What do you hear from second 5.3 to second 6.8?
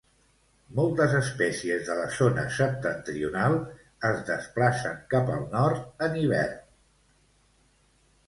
al nord en hivern.